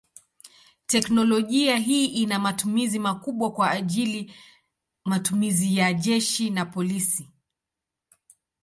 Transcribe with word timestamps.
Teknolojia 0.87 1.75
hii 1.77 2.05
ina 2.05 2.39
matumizi 2.39 2.99
makubwa 2.99 3.51
kwa 3.53 3.71
ajili 3.71 4.33
matumizi 5.05 5.77
ya 5.77 5.93
jeshi 5.93 6.49
na 6.49 6.65
polisi. 6.65 7.29